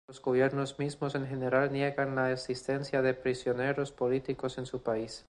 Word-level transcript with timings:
Los 0.07 0.19
gobiernos 0.19 0.79
mismos 0.79 1.13
en 1.13 1.27
general 1.27 1.71
niegan 1.71 2.15
la 2.15 2.31
existencia 2.31 3.03
de 3.03 3.13
prisioneros 3.13 3.91
políticos 3.91 4.57
en 4.57 4.65
su 4.65 4.81
país. 4.81 5.19